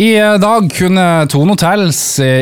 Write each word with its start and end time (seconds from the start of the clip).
I 0.00 0.14
dag 0.40 0.70
kunne 0.72 1.02
Tone 1.28 1.52
Hotels 1.52 1.98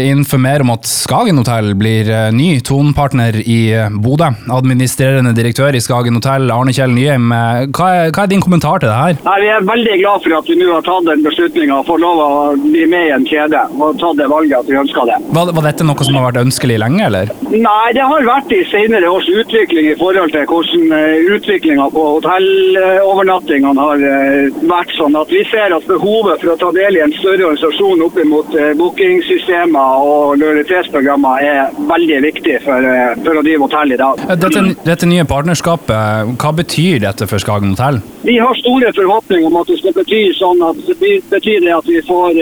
informere 0.06 0.62
om 0.62 0.70
at 0.76 0.86
Skagen 0.86 1.40
Hotell 1.40 1.72
blir 1.74 2.06
eh, 2.06 2.28
ny 2.30 2.60
tonepartner 2.62 3.34
i 3.42 3.56
eh, 3.74 3.88
Bodø. 3.98 4.28
Administrerende 4.54 5.32
direktør 5.34 5.74
i 5.74 5.80
Skagen 5.82 6.14
Hotell, 6.14 6.52
Arne 6.54 6.70
Kjell 6.76 6.94
Nyheim. 6.94 7.32
eh, 7.34 7.64
Hva 7.74 7.88
er, 7.96 8.12
hva 8.14 8.22
er 8.22 8.30
din 8.30 8.44
kommentar 8.44 8.78
til 8.78 8.92
det 8.92 8.98
her? 9.00 9.18
Nei, 9.24 9.34
Vi 9.42 9.48
er 9.56 9.66
veldig 9.66 9.96
glad 10.04 10.22
for 10.22 10.36
at 10.38 10.52
vi 10.52 10.58
nå 10.60 10.68
har 10.70 10.84
tatt 10.86 11.08
den 11.08 11.24
beslutninga 11.26 11.80
og 11.80 11.88
får 11.88 11.98
lov 12.04 12.20
å 12.22 12.28
bli 12.62 12.84
med 12.92 13.08
i 13.08 13.10
en 13.16 13.26
kjede. 13.26 13.64
Og 13.74 13.98
tatt 14.04 14.20
det 14.22 14.30
valget 14.30 14.60
at 14.60 14.70
vi 14.70 14.78
ønsker 14.84 15.10
det. 15.10 15.18
Var, 15.40 15.52
var 15.58 15.66
dette 15.66 15.88
noe 15.90 16.06
som 16.06 16.20
har 16.20 16.28
vært 16.28 16.40
ønskelig 16.44 16.78
lenge, 16.84 17.02
eller? 17.10 17.34
Nei, 17.50 17.88
det 17.98 18.06
har 18.12 18.28
vært 18.30 18.54
i 18.54 18.60
senere 18.70 19.10
års 19.10 19.26
utvikling 19.34 19.90
i 19.90 19.98
forhold 19.98 20.30
til 20.36 20.46
hvordan 20.46 20.94
eh, 20.94 21.26
utviklinga 21.34 21.90
på 21.96 22.06
hotellovernattingene 22.20 23.90
har 23.90 24.06
eh, 24.14 24.62
vært. 24.62 24.94
sånn 24.94 25.18
at 25.18 25.34
Vi 25.34 25.42
ser 25.50 25.74
at 25.74 25.90
behovet 25.90 26.38
for 26.46 26.54
å 26.54 26.58
ta 26.62 26.70
del 26.78 27.02
i 27.02 27.04
en 27.08 27.18
større 27.18 27.47
organisasjon 27.48 28.02
opp 28.04 28.18
mot 28.28 28.54
eh, 28.56 28.72
bookingsystemer 28.78 30.04
og 30.04 30.38
lojalitetsprogrammer 30.40 31.44
er 31.44 31.72
veldig 31.88 32.20
viktig 32.26 32.58
for, 32.64 32.84
eh, 32.84 33.14
for 33.24 33.40
å 33.40 33.44
drive 33.46 33.64
hotell 33.64 33.94
i 33.94 34.00
dag. 34.00 34.22
Eh, 34.28 34.36
Dette, 34.44 34.64
dette 34.84 35.08
nye 35.08 35.26
partnerskapet, 35.28 36.34
hva 36.36 36.52
betyr 36.60 37.02
dette 37.06 37.28
for 37.30 37.42
Skagen 37.42 37.74
Hotell? 37.74 38.00
Vi 38.26 38.38
har 38.38 38.54
store 38.60 38.92
forhåpninger 38.96 39.48
om 39.48 39.60
at 39.60 39.72
det 39.72 39.78
skal 39.80 39.96
bety 39.96 40.22
sånn 40.36 40.62
at 40.68 40.80
det 40.88 41.12
betyr 41.32 41.64
det 41.64 41.74
at 41.76 41.88
vi 41.88 42.00
får 42.08 42.40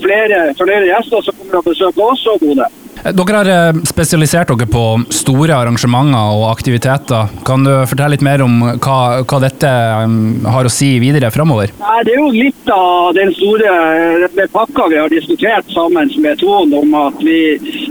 flere, 0.00 0.42
flere 0.58 0.86
gjester 0.88 1.26
som 1.26 1.36
kommer 1.40 1.60
og 1.60 1.72
besøker 1.72 2.12
oss 2.12 2.26
og 2.30 2.40
Bodø. 2.44 2.68
Eh, 3.04 3.12
Dere 3.16 3.36
har 3.36 3.50
eh, 3.50 3.80
spesialisert 3.88 4.50
dere 4.52 4.68
på 4.70 4.84
store 5.14 5.56
arrangementer 5.56 6.36
og 6.36 6.48
aktiviteter. 6.50 7.30
Kan 7.46 7.64
du 7.64 7.72
fortelle 7.88 8.16
litt 8.16 8.24
mer 8.26 8.44
om 8.44 8.58
hva, 8.76 8.98
hva 9.24 9.40
dette 9.42 9.70
eh, 9.70 10.50
har 10.54 10.68
å 10.68 10.72
si 10.72 10.92
videre 11.02 11.32
framover? 11.34 11.72
Det 12.04 12.14
er 12.14 12.20
jo 12.20 12.30
litt 12.34 12.72
av 12.74 13.14
den 13.16 13.32
store 13.36 14.28
pakka 14.52 14.88
vi 14.90 15.00
har 15.00 15.12
diskutert 15.12 15.68
sammen 15.74 16.10
med 16.22 16.40
Ton 16.40 16.72
om 16.76 16.94
at 16.98 17.20
vi 17.24 17.38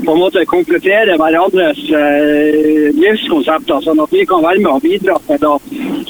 på 0.06 0.16
en 0.16 0.22
måte 0.24 0.46
kompletterer 0.50 1.18
hverandres 1.20 1.80
eh, 1.96 2.90
livskonsepter, 2.96 3.84
sånn 3.86 4.04
at 4.04 4.14
vi 4.14 4.26
kan 4.30 4.44
være 4.46 4.64
med 4.64 4.72
og 4.74 4.84
bidra 4.86 5.18
til 5.28 5.48
å 5.50 5.56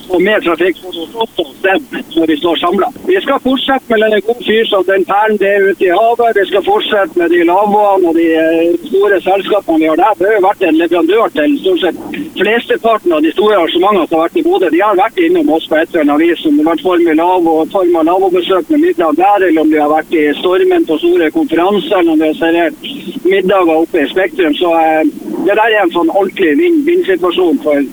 få 0.09 0.19
mer 0.23 0.41
trafikk 0.45 0.81
oss 0.89 1.61
dem 1.63 1.85
når 2.15 2.27
vi 2.31 2.37
står 2.39 2.59
samla. 2.61 2.89
Vi 3.07 3.17
skal 3.23 3.41
fortsette 3.43 3.91
med 3.91 4.13
den 4.13 4.23
gode 4.27 4.45
fyr 4.47 4.65
som 4.69 4.85
den 4.87 5.05
perlen 5.09 5.37
det 5.41 5.49
er 5.55 5.67
ute 5.69 5.87
i 5.87 5.91
havet. 5.93 6.37
Vi 6.39 6.45
skal 6.49 6.65
fortsette 6.65 7.19
med 7.19 7.33
de 7.33 7.41
lavvoene 7.49 8.09
og 8.11 8.17
de 8.17 8.27
eh, 8.39 8.73
store 8.87 9.19
selskapene 9.25 9.83
vi 9.83 9.89
har 9.91 9.99
der. 9.99 10.17
Vi 10.19 10.27
har 10.29 10.37
jo 10.37 10.45
vært 10.47 10.65
en 10.67 10.79
leverandør 10.81 11.35
til 11.35 11.57
stort 11.63 11.83
sett 11.85 12.01
flesteparten 12.39 13.15
av 13.15 13.23
de 13.25 13.33
store 13.35 13.59
arrangementene 13.59 14.07
som 14.07 14.19
har 14.19 14.27
vært 14.27 14.39
i 14.41 14.45
Bodø. 14.47 14.71
De 14.73 14.83
har 14.83 14.99
vært 14.99 15.21
innom 15.25 15.53
oss 15.57 15.67
på 15.69 15.79
et 15.79 15.93
eller 15.93 16.05
annet 16.07 16.25
vis, 16.25 16.45
om 16.45 16.57
det 16.57 16.65
har 16.65 16.71
vært 16.73 16.87
form 16.87 17.23
av 17.29 17.49
og 17.53 17.73
form 17.75 17.99
av 18.01 18.09
lavobesøk 18.09 18.73
med 18.73 18.85
middag 18.87 19.19
der, 19.19 19.47
eller 19.49 19.63
om 19.63 19.73
de 19.73 19.81
har 19.81 19.93
vært 19.93 20.15
i 20.15 20.27
Stormen 20.39 20.87
på 20.89 20.99
store 21.01 21.31
konferanser, 21.35 21.99
eller 21.99 22.15
om 22.15 22.23
de 22.23 22.31
har 22.31 22.39
servert 22.39 23.18
middager 23.31 23.81
oppe 23.83 24.03
i 24.03 24.09
Spektrum. 24.11 24.55
Så 24.57 24.73
eh, 24.79 25.01
det 25.45 25.55
der 25.55 25.65
er 25.65 25.81
en 25.83 25.95
sånn 25.95 26.11
ordentlig 26.11 26.55
vinn-vinn-situasjon 26.59 27.61
for 27.63 27.83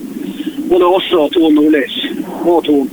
både 0.71 0.93
oss 0.99 1.09
og 1.17 1.33
Tor 1.37 1.53
Nordlys. 1.55 1.97
Og 2.45 2.63
Tor. 2.67 2.87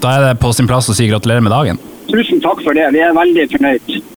Da 0.00 0.16
er 0.16 0.28
det 0.28 0.40
på 0.40 0.52
sin 0.56 0.68
plass 0.70 0.88
å 0.88 0.96
si 0.96 1.08
gratulerer 1.10 1.44
med 1.44 1.52
dagen. 1.54 1.80
Tusen 2.10 2.40
takk 2.42 2.62
for 2.64 2.74
det. 2.74 2.88
Vi 2.94 3.02
er 3.04 3.14
veldig 3.14 3.46
fornøyd. 3.52 4.00